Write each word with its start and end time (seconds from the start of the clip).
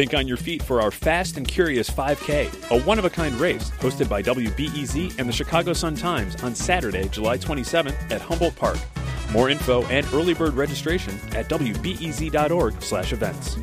Think 0.00 0.14
on 0.14 0.26
your 0.26 0.38
feet 0.38 0.62
for 0.62 0.80
our 0.80 0.90
Fast 0.90 1.36
and 1.36 1.46
Curious 1.46 1.90
5K, 1.90 2.70
a 2.70 2.80
one 2.84 2.98
of 2.98 3.04
a 3.04 3.10
kind 3.10 3.34
race 3.34 3.70
hosted 3.80 4.08
by 4.08 4.22
WBEZ 4.22 5.18
and 5.18 5.28
the 5.28 5.32
Chicago 5.32 5.74
Sun 5.74 5.96
Times 5.96 6.42
on 6.42 6.54
Saturday, 6.54 7.06
July 7.10 7.36
27th 7.36 8.10
at 8.10 8.22
Humboldt 8.22 8.56
Park. 8.56 8.78
More 9.30 9.50
info 9.50 9.84
and 9.88 10.06
early 10.14 10.32
bird 10.32 10.54
registration 10.54 11.12
at 11.32 11.50
wbez.org/events. 11.50 13.58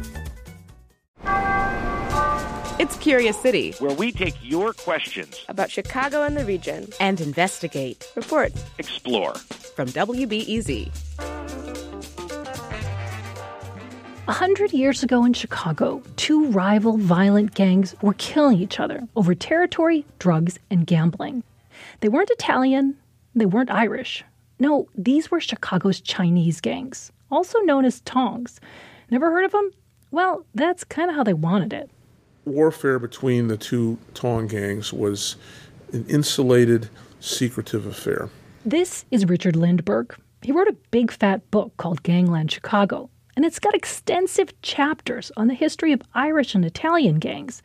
It's 2.79 2.95
Curious 2.97 3.41
City, 3.41 3.73
where 3.79 3.95
we 3.95 4.11
take 4.11 4.35
your 4.43 4.73
questions 4.73 5.43
about 5.49 5.71
Chicago 5.71 6.21
and 6.21 6.37
the 6.37 6.45
region 6.45 6.87
and 6.99 7.19
investigate, 7.19 8.11
report, 8.15 8.53
explore. 8.77 9.33
From 9.75 9.87
WBEZ. 9.87 10.91
A 14.29 14.33
hundred 14.33 14.73
years 14.73 15.03
ago 15.03 15.23
in 15.23 15.31
Chicago, 15.31 16.03
two 16.17 16.47
rival 16.47 16.97
violent 16.97 17.55
gangs 17.55 17.95
were 18.01 18.13
killing 18.15 18.57
each 18.57 18.77
other 18.77 19.07
over 19.15 19.33
territory, 19.33 20.03
drugs, 20.19 20.59
and 20.69 20.85
gambling. 20.85 21.43
They 22.01 22.09
weren't 22.09 22.29
Italian, 22.31 22.97
they 23.33 23.45
weren't 23.45 23.71
Irish. 23.71 24.25
No, 24.59 24.89
these 24.97 25.31
were 25.31 25.39
Chicago's 25.39 26.01
Chinese 26.01 26.59
gangs, 26.59 27.09
also 27.31 27.57
known 27.59 27.85
as 27.85 28.01
Tongs. 28.01 28.59
Never 29.09 29.31
heard 29.31 29.45
of 29.45 29.53
them? 29.53 29.71
Well, 30.11 30.45
that's 30.53 30.83
kind 30.83 31.09
of 31.09 31.15
how 31.15 31.23
they 31.23 31.33
wanted 31.33 31.71
it. 31.71 31.89
Warfare 32.43 32.99
between 32.99 33.47
the 33.47 33.55
two 33.55 33.97
Tong 34.13 34.47
gangs 34.47 34.91
was 34.91 35.37
an 35.93 36.05
insulated, 36.09 36.89
secretive 37.21 37.85
affair. 37.85 38.29
This 38.65 39.05
is 39.09 39.25
Richard 39.25 39.55
Lindberg. 39.55 40.17
He 40.41 40.51
wrote 40.51 40.67
a 40.67 40.75
big 40.91 41.13
fat 41.13 41.49
book 41.49 41.71
called 41.77 42.03
Gangland 42.03 42.51
Chicago 42.51 43.09
and 43.37 43.45
it's 43.45 43.59
got 43.59 43.75
extensive 43.75 44.59
chapters 44.63 45.31
on 45.37 45.47
the 45.47 45.53
history 45.53 45.93
of 45.93 46.01
Irish 46.15 46.55
and 46.55 46.65
Italian 46.65 47.19
gangs. 47.19 47.61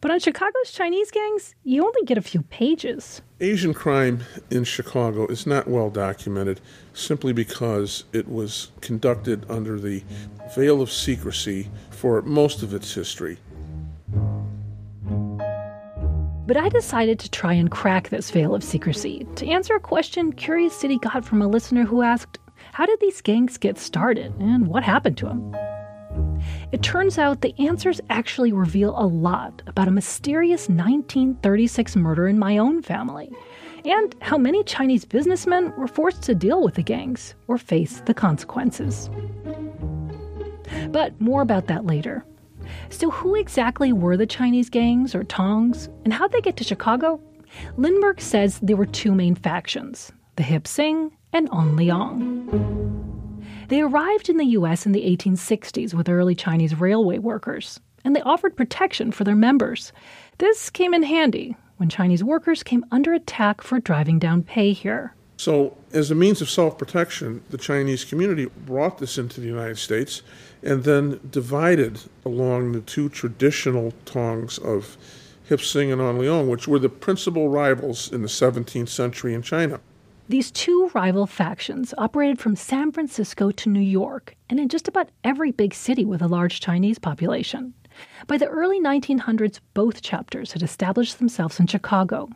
But 0.00 0.12
on 0.12 0.20
Chicago's 0.20 0.70
Chinese 0.70 1.10
gangs, 1.10 1.56
you 1.64 1.84
only 1.84 2.04
get 2.04 2.16
a 2.16 2.22
few 2.22 2.42
pages. 2.42 3.22
Asian 3.40 3.74
crime 3.74 4.20
in 4.52 4.62
Chicago 4.62 5.26
is 5.26 5.44
not 5.44 5.66
well 5.66 5.90
documented 5.90 6.60
simply 6.94 7.32
because 7.32 8.04
it 8.12 8.28
was 8.28 8.70
conducted 8.80 9.44
under 9.50 9.80
the 9.80 10.04
veil 10.54 10.80
of 10.80 10.92
secrecy 10.92 11.70
for 11.90 12.22
most 12.22 12.62
of 12.62 12.72
its 12.72 12.94
history. 12.94 13.38
But 16.46 16.56
I 16.56 16.68
decided 16.68 17.18
to 17.18 17.30
try 17.32 17.54
and 17.54 17.68
crack 17.68 18.10
this 18.10 18.30
veil 18.30 18.54
of 18.54 18.62
secrecy 18.62 19.26
to 19.34 19.48
answer 19.48 19.74
a 19.74 19.80
question 19.80 20.32
Curious 20.32 20.76
City 20.76 20.98
got 20.98 21.24
from 21.24 21.42
a 21.42 21.48
listener 21.48 21.84
who 21.84 22.02
asked, 22.02 22.38
how 22.76 22.84
did 22.84 23.00
these 23.00 23.22
gangs 23.22 23.56
get 23.56 23.78
started, 23.78 24.34
and 24.38 24.66
what 24.66 24.82
happened 24.82 25.16
to 25.16 25.24
them? 25.24 25.56
It 26.72 26.82
turns 26.82 27.16
out 27.16 27.40
the 27.40 27.54
answers 27.58 28.02
actually 28.10 28.52
reveal 28.52 28.94
a 28.98 29.08
lot 29.08 29.62
about 29.66 29.88
a 29.88 29.90
mysterious 29.90 30.68
1936 30.68 31.96
murder 31.96 32.28
in 32.28 32.38
my 32.38 32.58
own 32.58 32.82
family, 32.82 33.32
and 33.86 34.14
how 34.20 34.36
many 34.36 34.62
Chinese 34.62 35.06
businessmen 35.06 35.72
were 35.78 35.86
forced 35.86 36.20
to 36.24 36.34
deal 36.34 36.62
with 36.62 36.74
the 36.74 36.82
gangs 36.82 37.34
or 37.48 37.56
face 37.56 38.02
the 38.04 38.12
consequences. 38.12 39.08
But 40.90 41.18
more 41.18 41.40
about 41.40 41.68
that 41.68 41.86
later. 41.86 42.26
So, 42.90 43.10
who 43.10 43.36
exactly 43.36 43.94
were 43.94 44.18
the 44.18 44.26
Chinese 44.26 44.68
gangs 44.68 45.14
or 45.14 45.24
Tongs, 45.24 45.88
and 46.04 46.12
how'd 46.12 46.30
they 46.30 46.42
get 46.42 46.58
to 46.58 46.64
Chicago? 46.64 47.22
Lindberg 47.78 48.20
says 48.20 48.58
there 48.58 48.76
were 48.76 48.84
two 48.84 49.14
main 49.14 49.34
factions 49.34 50.12
the 50.36 50.42
Hip 50.42 50.66
Sing 50.66 51.15
and 51.32 51.48
On 51.50 51.76
Leong. 51.76 52.76
They 53.68 53.80
arrived 53.80 54.28
in 54.28 54.36
the 54.36 54.44
U.S. 54.44 54.86
in 54.86 54.92
the 54.92 55.04
1860s 55.04 55.92
with 55.92 56.08
early 56.08 56.34
Chinese 56.34 56.78
railway 56.78 57.18
workers, 57.18 57.80
and 58.04 58.14
they 58.14 58.22
offered 58.22 58.56
protection 58.56 59.10
for 59.10 59.24
their 59.24 59.34
members. 59.34 59.92
This 60.38 60.70
came 60.70 60.94
in 60.94 61.02
handy 61.02 61.56
when 61.76 61.88
Chinese 61.88 62.22
workers 62.22 62.62
came 62.62 62.84
under 62.90 63.12
attack 63.12 63.60
for 63.60 63.80
driving 63.80 64.18
down 64.18 64.42
pay 64.42 64.72
here. 64.72 65.14
So, 65.38 65.76
as 65.92 66.10
a 66.10 66.14
means 66.14 66.40
of 66.40 66.48
self 66.48 66.78
protection, 66.78 67.42
the 67.50 67.58
Chinese 67.58 68.04
community 68.04 68.46
brought 68.64 68.98
this 68.98 69.18
into 69.18 69.40
the 69.40 69.46
United 69.46 69.78
States 69.78 70.22
and 70.62 70.84
then 70.84 71.20
divided 71.30 72.00
along 72.24 72.72
the 72.72 72.80
two 72.80 73.08
traditional 73.08 73.92
tongs 74.06 74.58
of 74.58 74.96
Hip 75.44 75.60
Sing 75.60 75.92
and 75.92 76.00
On 76.00 76.18
Leong, 76.18 76.48
which 76.48 76.66
were 76.66 76.78
the 76.78 76.88
principal 76.88 77.48
rivals 77.48 78.10
in 78.10 78.22
the 78.22 78.28
17th 78.28 78.88
century 78.88 79.34
in 79.34 79.42
China. 79.42 79.80
These 80.28 80.50
two 80.50 80.90
rival 80.92 81.28
factions 81.28 81.94
operated 81.96 82.40
from 82.40 82.56
San 82.56 82.90
Francisco 82.90 83.52
to 83.52 83.68
New 83.68 83.78
York 83.78 84.34
and 84.50 84.58
in 84.58 84.68
just 84.68 84.88
about 84.88 85.10
every 85.22 85.52
big 85.52 85.72
city 85.72 86.04
with 86.04 86.20
a 86.20 86.26
large 86.26 86.58
Chinese 86.58 86.98
population. 86.98 87.74
By 88.26 88.36
the 88.36 88.48
early 88.48 88.80
1900s, 88.80 89.60
both 89.72 90.02
chapters 90.02 90.50
had 90.50 90.64
established 90.64 91.20
themselves 91.20 91.60
in 91.60 91.68
Chicago. 91.68 92.28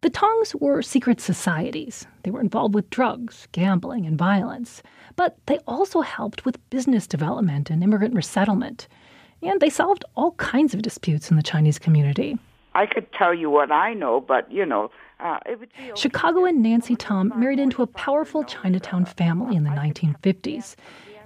The 0.00 0.10
Tongs 0.10 0.56
were 0.56 0.82
secret 0.82 1.20
societies. 1.20 2.04
They 2.24 2.32
were 2.32 2.40
involved 2.40 2.74
with 2.74 2.90
drugs, 2.90 3.46
gambling, 3.52 4.06
and 4.06 4.18
violence. 4.18 4.82
But 5.14 5.36
they 5.46 5.58
also 5.68 6.00
helped 6.00 6.44
with 6.44 6.70
business 6.70 7.06
development 7.06 7.70
and 7.70 7.80
immigrant 7.84 8.14
resettlement. 8.14 8.88
And 9.40 9.60
they 9.60 9.70
solved 9.70 10.04
all 10.16 10.32
kinds 10.32 10.74
of 10.74 10.82
disputes 10.82 11.30
in 11.30 11.36
the 11.36 11.44
Chinese 11.44 11.78
community. 11.78 12.38
I 12.74 12.86
could 12.86 13.12
tell 13.12 13.34
you 13.34 13.50
what 13.50 13.70
I 13.70 13.94
know, 13.94 14.20
but 14.20 14.50
you 14.50 14.66
know, 14.66 14.90
uh, 15.20 15.38
Chicagoan 15.94 16.62
Nancy 16.62 16.96
Tom 16.96 17.32
married 17.36 17.58
into 17.58 17.82
a 17.82 17.86
powerful 17.86 18.44
Chinatown 18.44 19.04
family 19.04 19.56
in 19.56 19.64
the 19.64 19.70
1950s, 19.70 20.76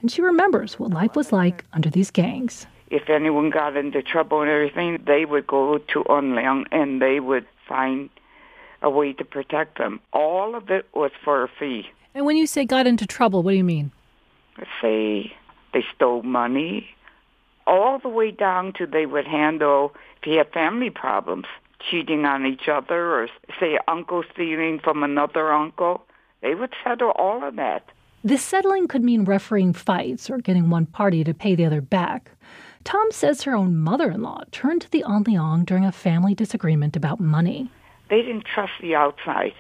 and 0.01 0.11
she 0.11 0.21
remembers 0.23 0.79
what 0.79 0.91
life 0.91 1.15
was 1.17 1.33
like 1.33 1.65
under 1.73 1.91
these 1.91 2.11
gangs. 2.11 2.67
If 2.91 3.09
anyone 3.09 3.51
got 3.51 3.77
into 3.77 4.03
trouble 4.03 4.43
and 4.43 4.51
everything, 4.51 5.03
they 5.07 5.25
would 5.25 5.47
go 5.47 5.79
to 5.79 6.05
On 6.05 6.33
Leong 6.33 6.67
and 6.71 7.01
they 7.01 7.21
would 7.21 7.47
find 7.67 8.11
a 8.83 8.91
way 8.91 9.13
to 9.15 9.25
protect 9.25 9.79
them. 9.79 10.01
All 10.13 10.55
of 10.55 10.71
it 10.71 10.87
was 10.95 11.11
for 11.25 11.43
a 11.43 11.49
fee. 11.49 11.89
And 12.15 12.27
when 12.27 12.37
you 12.37 12.47
say 12.47 12.65
got 12.65 12.87
into 12.87 13.07
trouble, 13.07 13.43
what 13.43 13.53
do 13.53 13.57
you 13.57 13.65
mean? 13.65 13.91
Say 14.81 15.33
they 15.73 15.85
stole 15.95 16.23
money, 16.23 16.89
all 17.67 17.99
the 17.99 18.09
way 18.09 18.31
down 18.31 18.73
to 18.75 18.87
they 18.87 19.07
would 19.07 19.27
handle 19.27 19.95
if 20.21 20.27
you 20.27 20.39
had 20.39 20.53
family 20.53 20.91
problems 20.91 21.47
cheating 21.91 22.25
on 22.25 22.47
each 22.47 22.69
other 22.69 23.15
or 23.15 23.29
say 23.61 23.79
uncle 23.89 24.23
stealing 24.33 24.81
from 24.83 25.03
another 25.03 25.53
uncle. 25.53 26.05
They 26.43 26.55
would 26.55 26.73
settle 26.83 27.11
all 27.11 27.43
of 27.43 27.57
that. 27.57 27.89
This 28.23 28.43
settling 28.43 28.89
could 28.89 29.03
mean 29.03 29.25
refereeing 29.25 29.73
fights 29.73 30.31
or 30.31 30.39
getting 30.39 30.71
one 30.71 30.87
party 30.87 31.25
to 31.25 31.35
pay 31.35 31.55
the 31.55 31.67
other 31.67 31.81
back. 31.81 32.31
Tom 32.85 33.11
says 33.11 33.43
her 33.43 33.55
own 33.55 33.77
mother 33.77 34.11
in 34.11 34.23
law 34.23 34.43
turned 34.51 34.83
to 34.83 34.91
the 34.91 35.03
On 35.05 35.25
Leong 35.25 35.65
during 35.65 35.85
a 35.85 35.93
family 35.93 36.35
disagreement 36.35 36.97
about 36.97 37.21
money. 37.21 37.71
They 38.11 38.23
didn't 38.23 38.45
trust 38.45 38.73
the 38.81 38.95
outside 38.95 39.53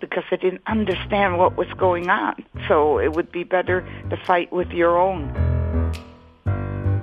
because 0.00 0.24
they 0.30 0.36
didn't 0.36 0.62
understand 0.66 1.38
what 1.38 1.56
was 1.56 1.68
going 1.78 2.10
on. 2.10 2.44
So 2.68 2.98
it 2.98 3.12
would 3.12 3.32
be 3.32 3.44
better 3.44 3.80
to 4.10 4.16
fight 4.26 4.52
with 4.52 4.70
your 4.70 4.98
own. 4.98 5.32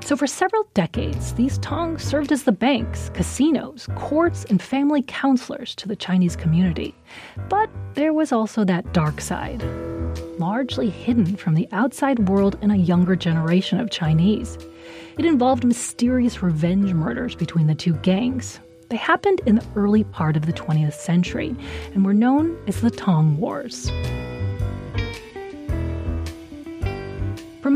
So, 0.10 0.16
for 0.16 0.26
several 0.26 0.68
decades, 0.74 1.36
these 1.36 1.60
tongs 1.60 2.04
served 2.04 2.32
as 2.32 2.42
the 2.42 2.52
banks, 2.52 3.12
casinos, 3.14 3.88
courts, 3.94 4.44
and 4.46 4.60
family 4.60 5.04
counselors 5.06 5.76
to 5.76 5.88
the 5.88 5.96
Chinese 5.96 6.36
community. 6.36 6.96
But 7.48 7.70
there 7.94 8.12
was 8.12 8.32
also 8.32 8.64
that 8.64 8.92
dark 8.92 9.22
side, 9.22 9.62
largely 10.40 10.90
hidden 10.90 11.36
from 11.36 11.54
the 11.54 11.70
outside 11.72 12.28
world 12.28 12.58
and 12.64 12.72
a 12.72 12.76
younger 12.76 13.16
generation 13.16 13.80
of 13.80 13.92
Chinese. 13.92 14.58
It 15.20 15.26
involved 15.26 15.64
mysterious 15.64 16.42
revenge 16.42 16.92
murders 16.92 17.36
between 17.36 17.68
the 17.68 17.76
two 17.76 17.94
gangs. 17.98 18.60
They 18.90 18.98
happened 18.98 19.42
in 19.46 19.58
the 19.58 19.66
early 19.76 20.06
part 20.06 20.36
of 20.36 20.48
the 20.48 20.54
20th 20.54 20.94
century 20.94 21.56
and 21.94 22.04
were 22.04 22.16
known 22.16 22.58
as 22.68 22.82
the 22.82 22.90
Tong 22.90 23.38
Wars. 23.38 23.92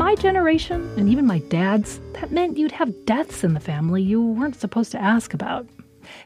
My 0.03 0.15
generation, 0.15 0.93
and 0.97 1.07
even 1.07 1.25
my 1.25 1.39
dad's, 1.47 2.01
that 2.11 2.29
meant 2.29 2.57
you'd 2.57 2.73
have 2.73 3.05
deaths 3.05 3.41
in 3.41 3.53
the 3.53 3.59
family 3.61 4.03
you 4.03 4.21
weren't 4.21 4.59
supposed 4.59 4.91
to 4.91 5.01
ask 5.01 5.33
about. 5.33 5.65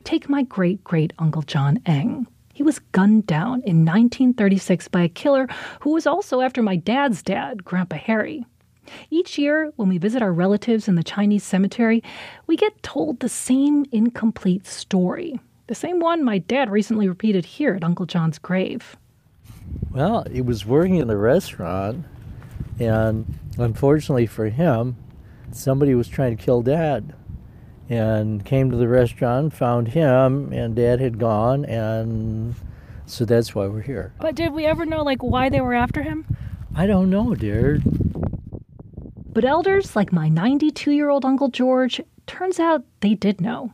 Take 0.03 0.27
my 0.27 0.41
great 0.41 0.83
great 0.83 1.13
uncle 1.19 1.43
John 1.43 1.79
Eng. 1.85 2.25
He 2.55 2.63
was 2.63 2.79
gunned 2.79 3.27
down 3.27 3.61
in 3.67 3.85
1936 3.85 4.87
by 4.87 5.03
a 5.03 5.07
killer 5.07 5.47
who 5.81 5.91
was 5.91 6.07
also 6.07 6.41
after 6.41 6.63
my 6.63 6.75
dad's 6.75 7.21
dad, 7.21 7.63
Grandpa 7.63 7.97
Harry. 7.97 8.43
Each 9.11 9.37
year, 9.37 9.71
when 9.75 9.89
we 9.89 9.99
visit 9.99 10.23
our 10.23 10.33
relatives 10.33 10.87
in 10.87 10.95
the 10.95 11.03
Chinese 11.03 11.43
cemetery, 11.43 12.01
we 12.47 12.57
get 12.57 12.81
told 12.81 13.19
the 13.19 13.29
same 13.29 13.85
incomplete 13.91 14.65
story. 14.65 15.39
The 15.67 15.75
same 15.75 15.99
one 15.99 16.25
my 16.25 16.39
dad 16.39 16.71
recently 16.71 17.07
repeated 17.07 17.45
here 17.45 17.75
at 17.75 17.83
Uncle 17.83 18.07
John's 18.07 18.39
grave. 18.39 18.97
Well, 19.91 20.25
he 20.31 20.41
was 20.41 20.65
working 20.65 20.95
in 20.95 21.07
the 21.07 21.17
restaurant 21.17 22.03
and 22.79 23.39
unfortunately 23.57 24.25
for 24.25 24.49
him, 24.49 24.97
somebody 25.51 25.95
was 25.95 26.07
trying 26.07 26.35
to 26.35 26.43
kill 26.43 26.61
dad 26.61 27.13
and 27.89 28.45
came 28.45 28.69
to 28.71 28.77
the 28.77 28.87
restaurant, 28.87 29.53
found 29.53 29.89
him, 29.89 30.51
and 30.51 30.75
dad 30.75 30.99
had 30.99 31.17
gone, 31.19 31.65
and 31.65 32.55
so 33.05 33.23
that's 33.23 33.55
why 33.55 33.67
we're 33.67 33.81
here. 33.81 34.13
But 34.19 34.35
did 34.35 34.51
we 34.53 34.65
ever 34.65 34.85
know, 34.85 35.03
like, 35.03 35.23
why 35.23 35.49
they 35.49 35.61
were 35.61 35.73
after 35.73 36.03
him? 36.03 36.25
I 36.75 36.85
don't 36.85 37.09
know, 37.09 37.33
dear. 37.33 37.81
But 39.33 39.45
elders 39.45 39.95
like 39.95 40.11
my 40.11 40.29
92 40.29 40.91
year 40.91 41.09
old 41.09 41.23
Uncle 41.23 41.47
George, 41.47 42.01
turns 42.25 42.59
out 42.59 42.83
they 42.99 43.13
did 43.13 43.39
know. 43.39 43.71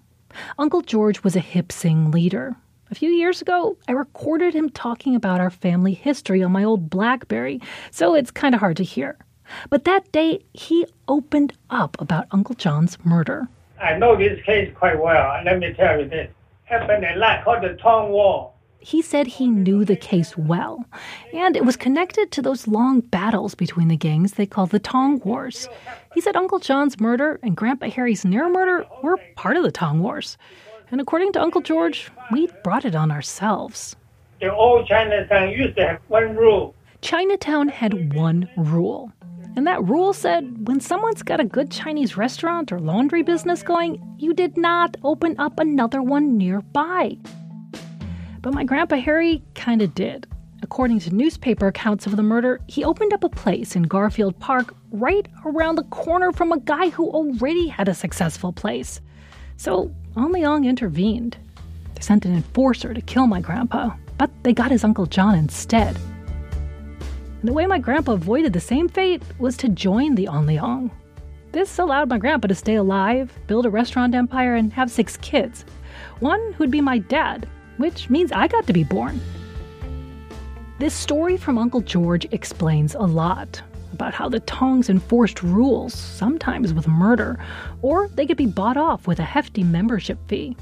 Uncle 0.58 0.82
George 0.82 1.24
was 1.24 1.36
a 1.36 1.40
hip 1.40 1.72
sing 1.72 2.12
leader. 2.12 2.56
A 2.94 2.96
few 2.96 3.10
years 3.10 3.42
ago, 3.42 3.76
I 3.88 3.94
recorded 3.94 4.54
him 4.54 4.70
talking 4.70 5.16
about 5.16 5.42
our 5.42 5.50
family 5.50 5.96
history 5.96 6.44
on 6.44 6.52
my 6.52 6.64
old 6.64 6.92
Blackberry, 6.92 7.60
so 7.90 8.14
it's 8.14 8.30
kind 8.30 8.54
of 8.54 8.62
hard 8.62 8.78
to 8.78 8.84
hear. 8.84 9.18
But 9.72 9.86
that 9.86 10.12
day, 10.12 10.42
he 10.54 10.86
opened 11.08 11.54
up 11.72 12.00
about 12.00 12.28
Uncle 12.30 12.54
John's 12.54 13.04
murder. 13.04 13.48
I 13.82 13.98
know 13.98 14.16
this 14.16 14.40
case 14.46 14.72
quite 14.78 15.02
well. 15.02 15.42
Let 15.44 15.58
me 15.58 15.74
tell 15.74 16.02
you 16.02 16.08
this. 16.08 16.30
Happened 16.66 17.04
a 17.04 17.16
lot 17.16 17.44
called 17.44 17.64
the 17.64 17.74
Tong 17.82 18.12
War. 18.12 18.52
He 18.78 19.02
said 19.02 19.26
he 19.26 19.48
knew 19.48 19.86
the 19.86 19.96
case 19.96 20.38
well, 20.38 20.86
and 21.34 21.58
it 21.58 21.66
was 21.66 21.76
connected 21.76 22.30
to 22.30 22.44
those 22.44 22.68
long 22.68 23.00
battles 23.00 23.56
between 23.56 23.88
the 23.88 23.98
gangs 23.98 24.34
they 24.34 24.46
called 24.46 24.70
the 24.70 24.78
Tong 24.78 25.20
Wars. 25.22 25.68
He 26.14 26.22
said 26.22 26.36
Uncle 26.36 26.60
John's 26.60 27.00
murder 27.00 27.40
and 27.42 27.58
Grandpa 27.58 27.90
Harry's 27.90 28.24
near 28.24 28.48
murder 28.50 28.86
were 29.02 29.18
part 29.36 29.58
of 29.58 29.64
the 29.64 29.72
Tong 29.72 30.04
Wars. 30.04 30.38
And 30.92 31.02
according 31.02 31.34
to 31.34 31.42
Uncle 31.42 31.62
George, 31.62 32.12
we 32.32 32.48
brought 32.64 32.86
it 32.86 32.96
on 32.96 33.12
ourselves. 33.12 33.96
The 34.40 34.54
old 34.54 34.88
Chinatown 34.88 35.50
used 35.50 35.76
to 35.78 35.88
have 35.88 36.00
one 36.08 36.36
rule. 36.36 36.76
Chinatown 37.02 37.68
had 37.68 38.14
one 38.14 38.50
rule. 38.58 39.12
And 39.56 39.68
that 39.68 39.84
rule 39.84 40.14
said 40.14 40.68
when 40.68 40.80
someone's 40.80 41.22
got 41.22 41.40
a 41.40 41.46
good 41.46 41.70
Chinese 41.70 42.18
restaurant 42.18 42.72
or 42.72 42.80
laundry 42.80 43.22
business 43.22 43.62
going, 43.62 44.02
you 44.18 44.34
did 44.34 44.58
not 44.58 44.98
open 45.04 45.36
up 45.40 45.60
another 45.60 46.02
one 46.02 46.38
nearby. 46.38 47.18
But 48.42 48.54
my 48.54 48.64
Grandpa 48.64 48.98
Harry 48.98 49.44
kind 49.54 49.82
of 49.82 49.94
did. 49.94 50.28
According 50.64 51.00
to 51.02 51.14
newspaper 51.14 51.68
accounts 51.68 52.08
of 52.08 52.16
the 52.16 52.24
murder, 52.24 52.62
he 52.68 52.84
opened 52.84 53.14
up 53.14 53.24
a 53.24 53.30
place 53.30 53.76
in 53.76 53.84
Garfield 53.84 54.40
Park 54.40 54.74
right 54.92 55.28
around 55.46 55.76
the 55.76 55.84
corner 55.84 56.32
from 56.32 56.52
a 56.52 56.60
guy 56.60 56.90
who 56.90 57.10
already 57.10 57.68
had 57.68 57.88
a 57.90 57.94
successful 57.94 58.54
place. 58.54 59.02
So 59.58 59.92
On 60.16 60.32
Leong 60.34 60.66
intervened. 60.66 61.38
They 61.96 62.02
sent 62.02 62.26
an 62.26 62.36
enforcer 62.36 62.94
to 62.94 63.02
kill 63.02 63.28
my 63.28 63.40
grandpa, 63.42 63.92
but 64.18 64.30
they 64.44 64.54
got 64.54 64.72
his 64.72 64.84
Uncle 64.84 65.06
John 65.06 65.36
instead. 65.36 65.98
And 67.40 67.50
the 67.50 67.54
way 67.54 67.66
my 67.66 67.80
grandpa 67.80 68.14
avoided 68.14 68.54
the 68.54 68.60
same 68.60 68.88
fate 68.88 69.22
was 69.40 69.58
to 69.58 69.70
join 69.70 70.16
the 70.16 70.28
On 70.28 70.46
Leong. 70.46 70.92
This 71.52 71.78
allowed 71.78 72.10
my 72.10 72.18
grandpa 72.18 72.48
to 72.48 72.56
stay 72.56 72.76
alive, 72.76 73.32
build 73.48 73.66
a 73.66 73.70
restaurant 73.70 74.16
empire, 74.16 74.56
and 74.56 74.74
have 74.74 74.90
six 74.90 75.18
kids. 75.18 75.66
One 76.20 76.54
who'd 76.54 76.72
be 76.72 76.82
my 76.82 76.98
dad, 76.98 77.48
which 77.78 78.10
means 78.10 78.32
I 78.32 78.48
got 78.48 78.66
to 78.68 78.74
be 78.74 78.84
born. 78.84 79.22
This 80.80 80.94
story 80.94 81.38
from 81.38 81.58
Uncle 81.58 81.82
George 81.82 82.26
explains 82.32 82.96
a 82.96 83.02
lot 83.02 83.62
about 83.94 84.14
how 84.14 84.28
the 84.28 84.42
Tongs 84.42 84.90
enforced 84.90 85.42
rules, 85.42 85.94
sometimes 85.94 86.74
with 86.74 86.88
murder, 86.88 87.40
or 87.82 88.10
they 88.10 88.26
could 88.26 88.38
be 88.38 88.46
bought 88.46 88.78
off 88.78 89.08
with 89.08 89.20
a 89.20 89.24
hefty 89.24 89.64
membership 89.64 90.18
fee. 90.28 90.58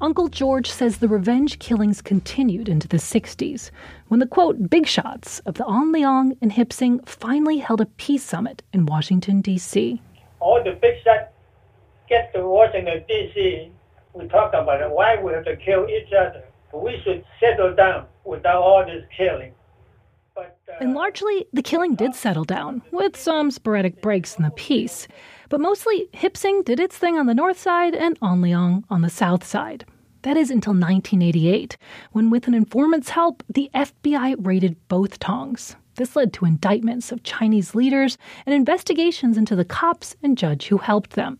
Uncle 0.00 0.28
George 0.28 0.70
says 0.70 0.98
the 0.98 1.08
revenge 1.08 1.58
killings 1.58 2.02
continued 2.02 2.68
into 2.68 2.88
the 2.88 2.96
60s, 2.96 3.70
when 4.08 4.20
the 4.20 4.26
quote, 4.26 4.68
big 4.68 4.86
shots 4.86 5.38
of 5.40 5.54
the 5.54 5.64
On 5.64 5.92
Leong 5.92 6.36
and 6.42 6.52
Hip 6.52 6.72
Sing 6.72 6.98
finally 7.00 7.58
held 7.58 7.80
a 7.80 7.86
peace 7.86 8.24
summit 8.24 8.62
in 8.72 8.86
Washington, 8.86 9.40
D.C. 9.40 10.00
All 10.40 10.62
the 10.62 10.72
big 10.72 11.02
shots 11.04 11.30
get 12.08 12.32
to 12.34 12.46
Washington, 12.46 13.04
D.C. 13.08 13.70
We 14.14 14.28
talk 14.28 14.52
about 14.52 14.90
why 14.90 15.20
we 15.22 15.32
have 15.32 15.44
to 15.44 15.56
kill 15.56 15.88
each 15.88 16.12
other. 16.12 16.44
We 16.72 17.00
should 17.04 17.24
settle 17.38 17.74
down 17.74 18.06
without 18.24 18.60
all 18.60 18.84
this 18.84 19.04
killing. 19.16 19.52
And 20.80 20.94
largely, 20.94 21.46
the 21.52 21.62
killing 21.62 21.94
did 21.94 22.14
settle 22.14 22.44
down, 22.44 22.82
with 22.90 23.16
some 23.16 23.50
sporadic 23.50 24.02
breaks 24.02 24.36
in 24.36 24.44
the 24.44 24.50
peace. 24.50 25.06
But 25.48 25.60
mostly, 25.60 26.08
Hip 26.12 26.36
Sing 26.36 26.62
did 26.62 26.80
its 26.80 26.98
thing 26.98 27.16
on 27.16 27.26
the 27.26 27.34
north 27.34 27.58
side 27.58 27.94
and 27.94 28.18
On 28.20 28.40
Leong 28.40 28.84
on 28.90 29.02
the 29.02 29.10
south 29.10 29.44
side. 29.44 29.84
That 30.22 30.36
is 30.36 30.50
until 30.50 30.72
1988, 30.72 31.76
when, 32.12 32.30
with 32.30 32.48
an 32.48 32.54
informant's 32.54 33.10
help, 33.10 33.42
the 33.48 33.70
FBI 33.74 34.36
raided 34.38 34.76
both 34.88 35.18
Tongs. 35.18 35.76
This 35.96 36.16
led 36.16 36.32
to 36.32 36.46
indictments 36.46 37.12
of 37.12 37.22
Chinese 37.22 37.74
leaders 37.74 38.18
and 38.46 38.54
investigations 38.54 39.36
into 39.36 39.54
the 39.54 39.64
cops 39.64 40.16
and 40.22 40.36
judge 40.36 40.66
who 40.66 40.78
helped 40.78 41.10
them. 41.10 41.38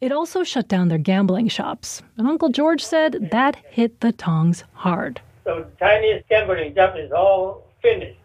It 0.00 0.12
also 0.12 0.42
shut 0.44 0.68
down 0.68 0.88
their 0.88 0.98
gambling 0.98 1.48
shops, 1.48 2.02
and 2.16 2.26
Uncle 2.26 2.48
George 2.48 2.84
said 2.84 3.30
that 3.30 3.56
hit 3.70 4.00
the 4.00 4.12
Tongs 4.12 4.64
hard. 4.72 5.20
So 5.44 5.64
Chinese 5.78 6.22
gambling 6.28 6.74
job 6.74 6.96
is 6.98 7.12
all 7.12 7.64
finished. 7.80 8.18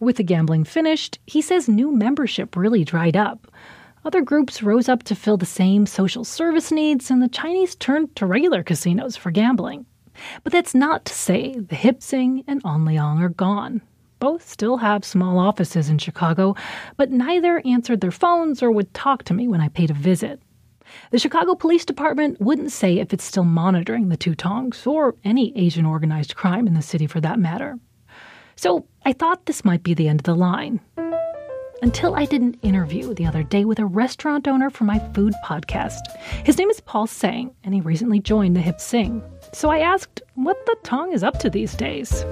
With 0.00 0.16
the 0.16 0.22
gambling 0.22 0.64
finished, 0.64 1.18
he 1.26 1.42
says 1.42 1.68
new 1.68 1.92
membership 1.92 2.56
really 2.56 2.84
dried 2.84 3.18
up. 3.18 3.52
Other 4.02 4.22
groups 4.22 4.62
rose 4.62 4.88
up 4.88 5.02
to 5.04 5.14
fill 5.14 5.36
the 5.36 5.44
same 5.44 5.84
social 5.84 6.24
service 6.24 6.72
needs, 6.72 7.10
and 7.10 7.20
the 7.20 7.28
Chinese 7.28 7.76
turned 7.76 8.16
to 8.16 8.24
regular 8.24 8.62
casinos 8.62 9.14
for 9.14 9.30
gambling. 9.30 9.84
But 10.42 10.54
that's 10.54 10.74
not 10.74 11.04
to 11.04 11.12
say 11.12 11.54
the 11.54 11.74
Hip 11.74 12.02
Sing 12.02 12.44
and 12.46 12.62
On 12.64 12.86
Leong 12.86 13.20
are 13.20 13.28
gone. 13.28 13.82
Both 14.20 14.48
still 14.48 14.78
have 14.78 15.04
small 15.04 15.38
offices 15.38 15.90
in 15.90 15.98
Chicago, 15.98 16.56
but 16.96 17.10
neither 17.10 17.60
answered 17.66 18.00
their 18.00 18.10
phones 18.10 18.62
or 18.62 18.70
would 18.70 18.94
talk 18.94 19.24
to 19.24 19.34
me 19.34 19.48
when 19.48 19.60
I 19.60 19.68
paid 19.68 19.90
a 19.90 19.94
visit. 19.94 20.40
The 21.10 21.18
Chicago 21.18 21.54
Police 21.54 21.84
Department 21.84 22.40
wouldn't 22.40 22.72
say 22.72 22.98
if 22.98 23.12
it's 23.12 23.24
still 23.24 23.44
monitoring 23.44 24.08
the 24.08 24.16
two 24.16 24.34
Tongs 24.34 24.86
or 24.86 25.14
any 25.24 25.54
Asian 25.58 25.84
organized 25.84 26.36
crime 26.36 26.66
in 26.66 26.72
the 26.72 26.80
city 26.80 27.06
for 27.06 27.20
that 27.20 27.38
matter. 27.38 27.78
So 28.60 28.84
I 29.06 29.14
thought 29.14 29.46
this 29.46 29.64
might 29.64 29.82
be 29.82 29.94
the 29.94 30.06
end 30.06 30.20
of 30.20 30.24
the 30.24 30.34
line. 30.34 30.80
Until 31.80 32.14
I 32.14 32.26
did 32.26 32.42
an 32.42 32.58
interview 32.60 33.14
the 33.14 33.24
other 33.24 33.42
day 33.42 33.64
with 33.64 33.78
a 33.78 33.86
restaurant 33.86 34.46
owner 34.46 34.68
for 34.68 34.84
my 34.84 34.98
food 35.14 35.32
podcast. 35.42 36.02
His 36.44 36.58
name 36.58 36.68
is 36.68 36.78
Paul 36.80 37.06
Sang, 37.06 37.54
and 37.64 37.72
he 37.72 37.80
recently 37.80 38.20
joined 38.20 38.54
the 38.54 38.60
Hip 38.60 38.78
Sing. 38.78 39.22
So 39.54 39.70
I 39.70 39.78
asked 39.78 40.20
what 40.34 40.58
the 40.66 40.76
Tong 40.82 41.14
is 41.14 41.24
up 41.24 41.38
to 41.38 41.48
these 41.48 41.74
days. 41.74 42.26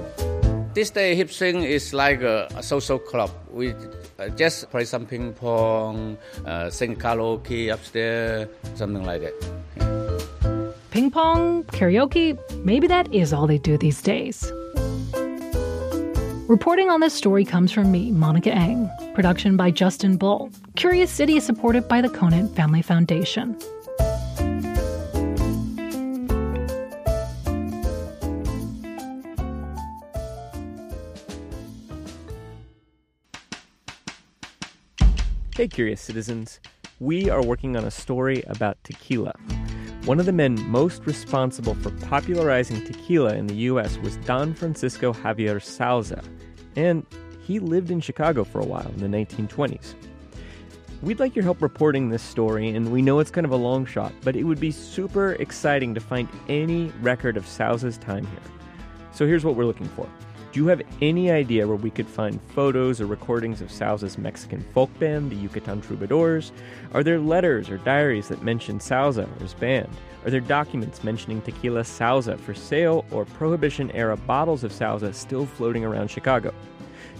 This 0.75 0.91
day, 0.91 1.15
Hip 1.15 1.31
Sing 1.31 1.63
is 1.63 1.95
like 1.95 2.21
a, 2.21 2.47
a 2.55 2.61
social 2.61 2.99
club. 2.99 3.31
We 3.51 3.73
uh, 4.19 4.29
just 4.37 4.69
play 4.69 4.85
some 4.85 5.07
ping 5.07 5.33
pong, 5.33 6.15
uh, 6.45 6.69
sing 6.69 6.95
karaoke 6.95 7.73
upstairs, 7.73 8.47
something 8.75 9.03
like 9.03 9.21
that. 9.21 9.33
Yeah. 9.77 9.99
Ping 10.91 11.09
pong, 11.09 11.63
karaoke, 11.63 12.37
maybe 12.63 12.85
that 12.85 13.11
is 13.11 13.33
all 13.33 13.47
they 13.47 13.57
do 13.57 13.79
these 13.79 14.01
days. 14.03 14.51
Reporting 16.49 16.89
on 16.89 16.99
this 16.99 17.13
story 17.13 17.45
comes 17.45 17.71
from 17.71 17.91
me, 17.91 18.09
Monica 18.09 18.49
Eng. 18.51 18.89
Production 19.13 19.55
by 19.55 19.69
Justin 19.69 20.17
Bull. 20.17 20.49
Curious 20.75 21.11
City 21.11 21.37
is 21.37 21.43
supported 21.43 21.87
by 21.87 22.01
the 22.01 22.09
Conant 22.09 22.55
Family 22.55 22.81
Foundation. 22.81 23.55
Hey, 35.55 35.67
curious 35.67 36.01
citizens. 36.01 36.59
We 36.99 37.29
are 37.29 37.43
working 37.43 37.77
on 37.77 37.85
a 37.85 37.91
story 37.91 38.41
about 38.47 38.83
tequila. 38.83 39.35
One 40.05 40.19
of 40.19 40.25
the 40.25 40.33
men 40.33 40.59
most 40.67 41.05
responsible 41.05 41.75
for 41.75 41.91
popularizing 42.07 42.83
tequila 42.83 43.35
in 43.35 43.45
the 43.45 43.53
U.S. 43.55 43.99
was 43.99 44.17
Don 44.17 44.55
Francisco 44.55 45.13
Javier 45.13 45.57
Sauza, 45.57 46.23
and 46.75 47.05
he 47.45 47.59
lived 47.59 47.91
in 47.91 47.99
Chicago 47.99 48.43
for 48.43 48.59
a 48.59 48.65
while 48.65 48.87
in 48.95 48.99
the 48.99 49.17
1920s. 49.17 49.95
We'd 51.01 51.19
like 51.19 51.35
your 51.35 51.43
help 51.43 51.61
reporting 51.61 52.09
this 52.09 52.21
story, 52.21 52.69
and 52.69 52.91
we 52.91 53.01
know 53.01 53.19
it's 53.19 53.31
kind 53.31 53.45
of 53.45 53.51
a 53.51 53.57
long 53.57 53.85
shot, 53.85 54.11
but 54.21 54.35
it 54.35 54.43
would 54.43 54.59
be 54.59 54.71
super 54.71 55.33
exciting 55.33 55.93
to 55.95 56.01
find 56.01 56.27
any 56.49 56.91
record 57.01 57.37
of 57.37 57.45
Sauza's 57.45 57.97
time 57.97 58.25
here. 58.25 58.41
So 59.13 59.25
here's 59.25 59.45
what 59.45 59.55
we're 59.55 59.65
looking 59.65 59.87
for. 59.89 60.09
Do 60.51 60.59
you 60.59 60.67
have 60.67 60.81
any 60.99 61.29
idea 61.29 61.67
where 61.67 61.75
we 61.75 61.91
could 61.91 62.07
find 62.07 62.41
photos 62.55 62.99
or 62.99 63.05
recordings 63.05 63.61
of 63.61 63.69
Sauza's 63.69 64.17
Mexican 64.17 64.65
folk 64.73 64.89
band, 64.97 65.31
the 65.31 65.35
Yucatan 65.35 65.79
Troubadours? 65.79 66.51
Are 66.91 67.03
there 67.03 67.19
letters 67.19 67.69
or 67.69 67.77
diaries 67.77 68.29
that 68.29 68.41
mention 68.41 68.79
Sauza 68.79 69.27
or 69.37 69.43
his 69.43 69.53
band? 69.53 69.89
Are 70.25 70.31
there 70.31 70.39
documents 70.39 71.03
mentioning 71.03 71.43
tequila 71.43 71.81
Sauza 71.81 72.39
for 72.39 72.55
sale 72.55 73.05
or 73.11 73.25
Prohibition 73.25 73.91
era 73.91 74.17
bottles 74.17 74.63
of 74.63 74.71
Sauza 74.71 75.13
still 75.13 75.45
floating 75.45 75.85
around 75.85 76.09
Chicago? 76.09 76.51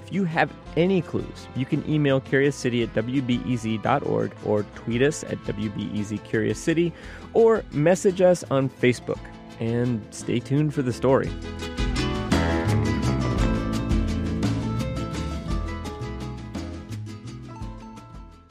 If 0.04 0.12
you 0.12 0.24
have 0.24 0.52
any 0.76 1.04
clues, 1.04 1.48
you 1.56 1.68
can 1.68 1.88
email 1.88 2.20
curiouscity 2.20 2.82
at 2.82 2.96
wbez.org 2.96 4.34
or 4.44 4.64
tweet 4.74 5.04
us 5.04 5.24
at 5.26 5.38
wbezcuriouscity 5.44 6.92
or 7.34 7.64
message 7.74 8.22
us 8.22 8.44
on 8.50 8.70
Facebook. 8.70 9.20
And 9.60 10.02
stay 10.10 10.40
tuned 10.40 10.74
for 10.74 10.82
the 10.82 10.94
story. 10.94 11.30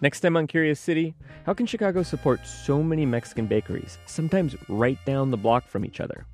Next 0.01 0.21
time 0.21 0.37
on 0.37 0.47
Curious 0.47 0.79
City, 0.79 1.17
how 1.45 1.55
can 1.55 1.67
Chicago 1.67 2.05
support 2.05 2.47
so 2.47 2.85
many 2.85 3.05
Mexican 3.05 3.47
bakeries, 3.47 3.99
sometimes 4.07 4.55
right 4.69 4.99
down 5.05 5.33
the 5.33 5.37
block 5.37 5.67
from 5.67 5.85
each 5.85 6.01
other? 6.01 6.25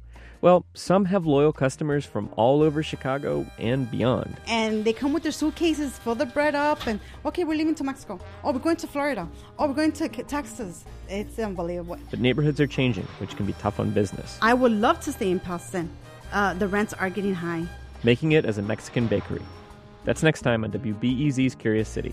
Well, 0.43 0.67
some 0.75 1.07
have 1.07 1.25
loyal 1.25 1.55
customers 1.55 2.05
from 2.05 2.29
all 2.37 2.61
over 2.61 2.83
Chicago 2.83 3.47
and 3.59 3.91
beyond. 3.91 4.37
And 4.47 4.85
they 4.85 4.93
come 4.93 5.15
with 5.15 5.23
their 5.23 5.33
suitcases, 5.33 5.97
fill 5.97 6.15
the 6.15 6.27
bread 6.27 6.55
up, 6.55 6.87
and 6.87 7.01
okay, 7.25 7.45
we're 7.45 7.57
leaving 7.57 7.75
to 7.77 7.85
Mexico. 7.85 8.21
Oh, 8.43 8.53
we're 8.53 8.59
going 8.59 8.77
to 8.77 8.87
Florida. 8.87 9.27
Oh, 9.59 9.67
we're 9.69 9.73
going 9.73 9.93
to 9.93 10.09
Texas. 10.11 10.85
It's 11.09 11.39
unbelievable. 11.39 11.97
But 12.11 12.21
neighborhoods 12.21 12.61
are 12.61 12.67
changing, 12.67 13.07
which 13.17 13.35
can 13.35 13.47
be 13.47 13.55
tough 13.55 13.81
on 13.81 13.93
business. 13.93 14.39
I 14.43 14.53
would 14.53 14.73
love 14.73 15.01
to 15.01 15.13
stay 15.13 15.31
in 15.31 15.41
Paston. 15.41 15.89
Uh, 16.35 16.53
the 16.53 16.69
rents 16.69 16.93
are 16.93 17.09
getting 17.09 17.35
high. 17.35 17.65
Making 18.03 18.33
it 18.33 18.45
as 18.45 18.59
a 18.59 18.63
Mexican 18.63 19.07
bakery. 19.07 19.41
That's 20.05 20.23
next 20.23 20.43
time 20.43 20.65
on 20.65 20.73
WBEZ's 20.73 21.55
Curious 21.55 21.89
City. 21.89 22.13